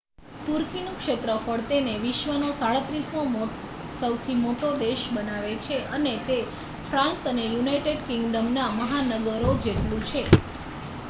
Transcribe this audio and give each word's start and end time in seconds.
તુર્કીનું 0.43 0.95
ક્ષેત્રફળ 0.97 1.65
તેને 1.67 1.91
વિશ્વનો 2.01 2.47
37મો 2.59 3.43
સૌથી 3.99 4.37
મોટો 4.39 4.71
દેશ 4.79 5.03
બનાવે 5.11 5.53
છે 5.61 5.77
અને 5.91 6.15
તે 6.25 6.39
ફ્રાન્સ 6.87 7.21
અને 7.27 7.45
યુનાઇટેડ 7.47 8.03
કિંગડમના 8.07 8.67
મહાનગરો 8.79 9.31
જેટલું 9.63 10.03
છે 10.07 10.21